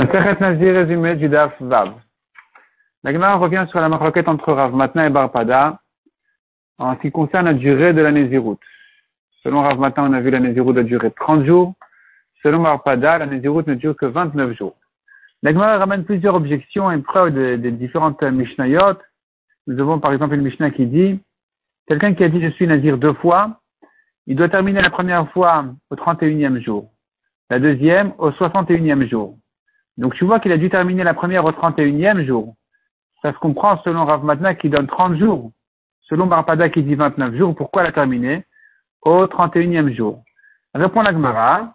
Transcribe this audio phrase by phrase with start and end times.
[0.00, 1.94] Résumé du Daf Vav.
[3.04, 5.80] La revient sur la maroquette entre Rav Matna et Barpada
[6.78, 8.58] en ce qui concerne la durée de la Nézirut.
[9.42, 11.74] Selon Rav Matna, on a vu la Nézirut a duré 30 jours.
[12.42, 14.76] Selon Barpada, la Nézirut ne dure que 29 jours.
[15.42, 18.98] La ramène plusieurs objections et preuves des différentes Mishnayot.
[19.68, 21.20] Nous avons par exemple une Mishnah qui dit,
[21.86, 23.60] quelqu'un qui a dit je suis Nazir deux fois,
[24.26, 26.90] il doit terminer la première fois au 31e jour,
[27.50, 29.38] la deuxième au 61e jour.
[29.96, 32.54] Donc tu vois qu'il a dû terminer la première au 31e jour.
[33.22, 35.52] Ça se comprend selon Rav Matna qui donne 30 jours.
[36.02, 38.44] Selon Barpada qui dit 29 jours, pourquoi la terminer
[39.02, 40.22] au 31e jour?
[40.74, 41.74] Répond la Gemara.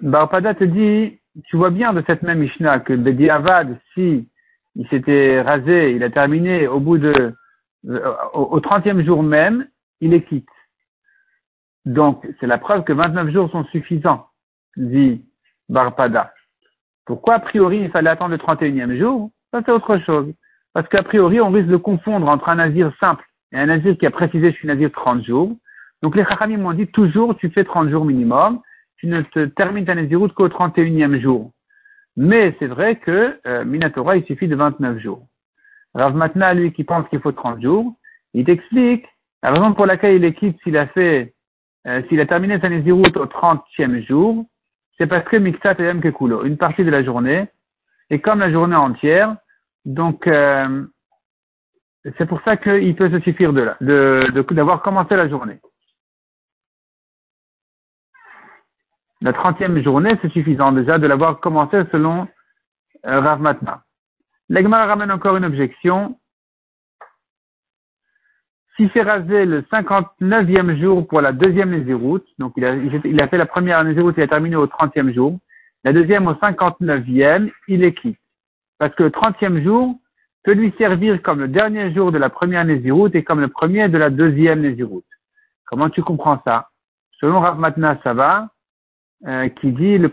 [0.00, 4.28] Barpada te dit, tu vois bien de cette même Mishnah que Bedi Avad, si
[4.74, 7.34] il s'était rasé, il a terminé au bout de,
[7.88, 9.66] euh, au 30e jour même,
[10.00, 10.48] il est quitte.
[11.84, 14.28] Donc, c'est la preuve que 29 jours sont suffisants,
[14.76, 15.24] dit
[15.68, 16.32] Barpada.
[17.04, 19.30] Pourquoi, a priori, il fallait attendre le 31e jour?
[19.50, 20.32] Ça, c'est autre chose.
[20.72, 24.06] Parce qu'a priori, on risque de confondre entre un nazir simple et un nazir qui
[24.06, 25.56] a précisé je suis nazir 30 jours.
[26.02, 28.60] Donc, les chachamim m'ont dit toujours, tu fais 30 jours minimum,
[28.96, 31.52] tu ne te termines ta naziroute qu'au 31e jour.
[32.16, 35.26] Mais c'est vrai que euh, Minatora, il suffit de 29 jours.
[35.94, 37.94] Rav Matna, lui, qui pense qu'il faut 30 jours,
[38.34, 39.06] il t'explique
[39.42, 41.34] la raison pour laquelle il est s'il a fait,
[41.86, 44.44] euh, s'il a terminé sa naziroute au 30e jour,
[44.98, 47.48] c'est parce que Miksat et Kekulo, une partie de la journée,
[48.10, 49.36] est comme la journée entière,
[49.84, 50.84] donc euh,
[52.18, 55.60] c'est pour ça qu'il peut se suffire de là, d'avoir de, commencé la journée.
[59.20, 62.26] La trentième journée, c'est suffisant déjà de l'avoir commencé selon
[63.06, 63.84] euh, Rav Matna.
[64.48, 66.18] L'Egma ramène encore une objection.
[68.76, 73.46] Si c'est rasé le 59e jour pour la deuxième Nézirut, donc il a, fait la
[73.46, 75.38] première Nézirut, il a terminé au 30e jour,
[75.84, 78.18] la deuxième au 59e, il est quitte.
[78.78, 79.96] Parce que le 30e jour
[80.42, 83.88] peut lui servir comme le dernier jour de la première Nézirut et comme le premier
[83.88, 85.04] de la deuxième Nézirut.
[85.66, 86.68] Comment tu comprends ça?
[87.20, 88.48] Selon Rav Matna, ça va.
[89.24, 90.10] Euh, qui dit le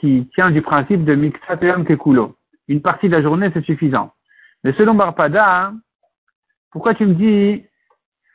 [0.00, 2.34] qui, tient du principe de mixateum kekulo.
[2.66, 4.14] Une partie de la journée, c'est suffisant.
[4.64, 5.74] Mais selon Barpada, hein,
[6.70, 7.62] pourquoi tu me dis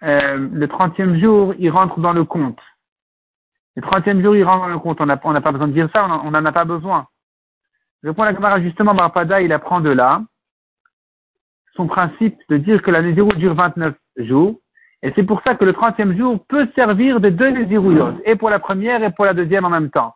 [0.04, 2.60] euh, le trentième jour, il rentre dans le compte
[3.76, 5.02] Le trentième jour, il rentre dans le compte.
[5.02, 7.08] On n'a pas besoin de dire ça, on n'en a pas besoin.
[8.04, 10.22] Répond la camarade justement, Barpada, il apprend de là
[11.76, 14.60] son principe de dire que la Nézirut dure 29 jours
[15.04, 18.50] et c'est pour ça que le 30e jour peut servir de deux Nézirouyot, et pour
[18.50, 20.16] la première et pour la deuxième en même temps.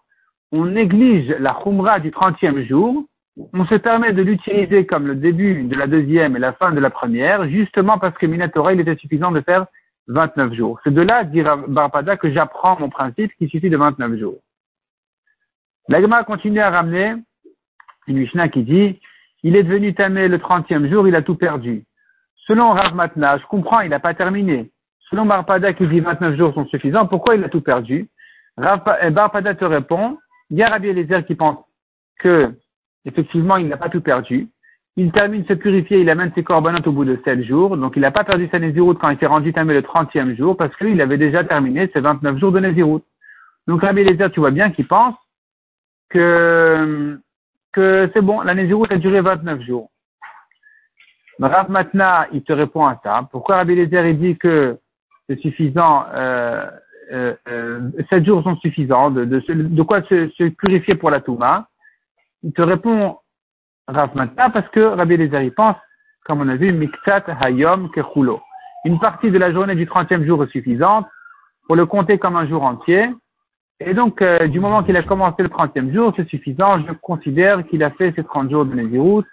[0.51, 3.05] On néglige la Khumra du 30e jour,
[3.37, 6.79] on se permet de l'utiliser comme le début de la deuxième et la fin de
[6.79, 9.65] la première, justement parce que Minatora, il était suffisant de faire
[10.07, 10.79] 29 jours.
[10.83, 14.39] C'est de là, dit Barpada, que j'apprends mon principe qui suffit de 29 jours.
[15.87, 17.15] L'Agma continue à ramener
[18.07, 18.99] une Mishnah qui dit,
[19.43, 21.83] il est devenu tamé le 30e jour, il a tout perdu.
[22.47, 24.71] Selon Rav Matna, je comprends, il n'a pas terminé.
[25.09, 28.09] Selon Barpada qui dit 29 jours sont suffisants, pourquoi il a tout perdu?
[28.59, 30.17] Eh, Barpada te répond,
[30.49, 31.57] il y a Rabbi Eliezer qui pense
[32.19, 32.53] que,
[33.06, 34.47] effectivement, il n'a pas tout perdu.
[34.97, 38.01] Il termine se purifier, il amène ses corbanotes au bout de 7 jours, donc il
[38.01, 41.00] n'a pas perdu sa Nézirut quand il s'est rendu tamé le 30e jour, parce qu'il
[41.00, 43.01] avait déjà terminé ses 29 jours de Nézirut.
[43.67, 45.16] Donc Rabbi Eliezer, tu vois bien qu'il pense
[46.09, 47.17] que,
[47.75, 49.90] c'est bon, la Nézirut a duré 29 jours.
[51.40, 53.28] Rav Matna, il te répond à ça.
[53.31, 54.78] Pourquoi Rabbi Lézer, il dit que
[55.28, 56.69] c'est suffisant, euh,
[57.11, 61.22] euh, euh, sept jours sont suffisants, de, de, de quoi se, se, purifier pour la
[61.22, 61.67] Touma?
[62.44, 63.18] Il te répond,
[63.88, 65.75] Rav Matna, parce que Rabbi Lézer, il pense,
[66.25, 68.41] comme on a vu, Miktat Hayom Kechulo.
[68.85, 71.07] Une partie de la journée du 30e jour est suffisante
[71.68, 73.09] pour le compter comme un jour entier.
[73.79, 76.79] Et donc, euh, du moment qu'il a commencé le 30e jour, c'est suffisant.
[76.88, 79.25] Je considère qu'il a fait ses 30 jours de Nézirut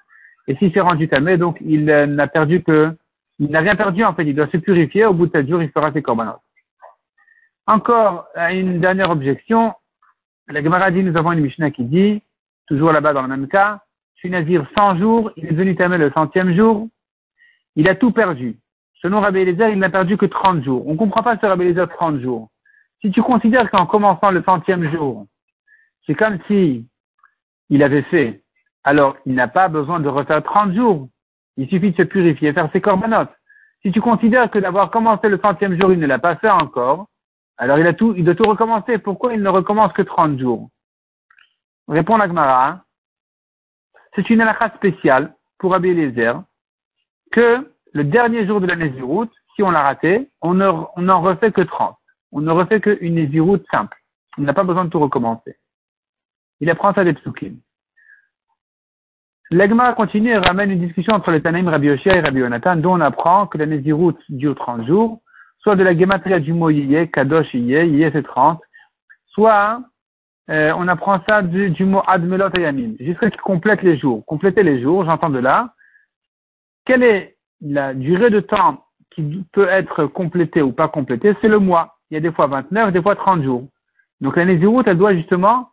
[0.49, 2.97] et s'il s'est rendu tamé, donc il euh, n'a perdu que,
[3.39, 5.63] il n'a rien perdu en fait, il doit se purifier, au bout de sept jours,
[5.63, 6.41] il fera ses corbanotes.
[7.67, 9.75] Encore euh, une dernière objection,
[10.49, 12.23] la Gemara dit, nous avons une Mishnah qui dit,
[12.69, 13.81] toujours là-bas dans le même cas,
[14.15, 16.89] je suis nazir 100 jours, il est venu tamé le centième jour,
[17.77, 18.57] il a tout perdu.
[19.03, 20.87] Selon Rabbi Eliezer, il n'a perdu que 30 jours.
[20.87, 22.49] On ne comprend pas ce Rabbi Eliezer 30 jours.
[23.01, 25.27] Si tu considères qu'en commençant le centième jour,
[26.07, 26.87] c'est comme si
[27.71, 28.43] il avait fait
[28.89, 31.09] alors il n'a pas besoin de refaire 30 jours.
[31.59, 33.33] Il suffit de se purifier, faire ses corbanotes.
[33.83, 37.07] Si tu considères que d'avoir commencé le centième jour, il ne l'a pas fait encore,
[37.59, 38.97] alors il a tout, il doit tout recommencer.
[38.97, 40.71] Pourquoi il ne recommence que 30 jours?
[41.89, 42.85] Répond la Gemara.
[44.15, 46.43] C'est une halakha spéciale pour Rabbi Eliezer
[47.33, 51.63] que le dernier jour de la Nézirut, si on l'a raté, on n'en refait que
[51.63, 51.97] 30.
[52.33, 53.97] On ne refait qu'une Nézirut simple.
[54.37, 55.57] On n'a pas besoin de tout recommencer.
[56.61, 57.57] Il apprend ça des psukim.
[59.51, 62.97] L'Egma continue et ramène une discussion entre les Tanaïm Rabbi Yoshia et Rabbi Yonatan, dont
[62.97, 65.23] on apprend que la Nézirut dure 30 jours,
[65.59, 68.61] soit de la Gematria du mot Yé, Kadosh Yé, Yé c'est 30,
[69.29, 69.83] soit
[70.51, 74.25] euh, on apprend ça du, mot Admelot Ayamim, jusqu'à qu'il complète les jours.
[74.27, 75.75] Compléter les jours, j'entends de là.
[76.87, 81.35] Quelle est la durée de temps qui peut être complétée ou pas complétée?
[81.41, 81.97] C'est le mois.
[82.11, 83.69] Il y a des fois 29, des fois 30 jours.
[84.21, 85.71] Donc la Nézirut, elle doit justement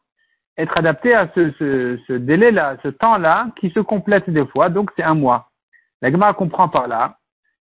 [0.57, 5.15] être adaptée à ce délai-là, ce temps-là, qui se complète des fois, donc c'est un
[5.15, 5.49] mois.
[6.01, 7.17] La Gemara comprend par là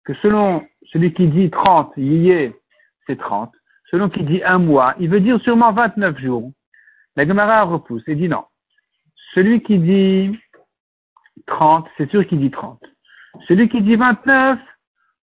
[0.05, 2.55] que selon celui qui dit 30, yé,
[3.06, 3.53] c'est 30.
[3.91, 6.50] Selon qui dit un mois, il veut dire sûrement 29 jours.
[7.17, 8.44] La Gemara repousse et dit non.
[9.35, 10.38] Celui qui dit
[11.47, 12.81] 30, c'est sûr qu'il dit 30.
[13.49, 14.59] Celui qui dit 29,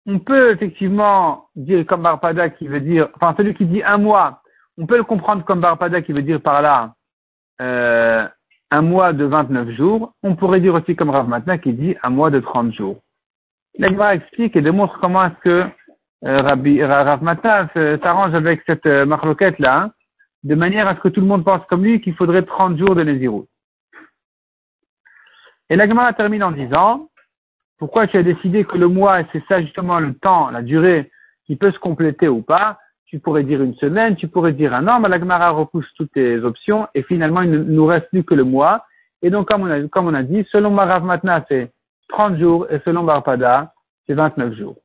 [0.05, 4.41] on peut effectivement dire comme Barpada qui veut dire, enfin celui qui dit un mois,
[4.77, 6.93] on peut le comprendre comme Barpada qui veut dire par là
[7.61, 8.27] euh,
[8.71, 10.13] un mois de 29 jours.
[10.23, 13.01] On pourrait dire aussi comme Rav Matna qui dit un mois de 30 jours.
[13.77, 15.65] L'Agma explique et démontre comment est-ce que
[16.25, 19.05] euh, Rabbi, Rav Matna s'arrange avec cette euh,
[19.59, 19.91] là
[20.43, 22.95] de manière à ce que tout le monde pense comme lui qu'il faudrait 30 jours
[22.95, 23.45] de Nézirut.
[25.69, 27.09] Et l'Agma termine en disant,
[27.79, 31.11] pourquoi tu as décidé que le mois, c'est ça justement le temps, la durée
[31.45, 34.87] qui peut se compléter ou pas Tu pourrais dire une semaine, tu pourrais dire un
[34.87, 38.35] an, mais la repousse toutes tes options et finalement il ne nous reste plus que
[38.35, 38.85] le mois.
[39.21, 41.71] Et donc comme on a, comme on a dit, selon Marav Matna c'est
[42.09, 43.73] 30 jours et selon Barpada
[44.05, 44.82] c'est 29 jours.